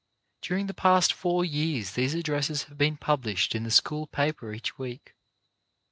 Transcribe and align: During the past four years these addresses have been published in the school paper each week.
During 0.41 0.65
the 0.65 0.73
past 0.73 1.13
four 1.13 1.45
years 1.45 1.91
these 1.91 2.15
addresses 2.15 2.63
have 2.63 2.77
been 2.79 2.97
published 2.97 3.53
in 3.53 3.61
the 3.65 3.69
school 3.69 4.07
paper 4.07 4.51
each 4.51 4.79
week. 4.79 5.13